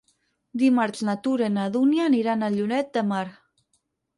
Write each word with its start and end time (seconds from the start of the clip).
Dimarts 0.61 1.03
na 1.09 1.15
Tura 1.27 1.49
i 1.49 1.53
na 1.57 1.67
Dúnia 1.75 2.07
aniran 2.13 2.43
a 2.43 2.51
Lloret 2.57 2.91
de 2.97 3.05
Mar. 3.13 3.25